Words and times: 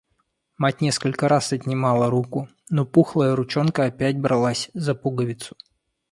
Мать 0.57 0.81
несколько 0.81 1.27
раз 1.27 1.53
отнимала 1.53 2.09
руку, 2.09 2.49
но 2.71 2.87
пухлая 2.87 3.35
ручонка 3.35 3.83
опять 3.85 4.17
бралась 4.17 4.71
за 4.73 4.95
пуговицу. 4.95 5.55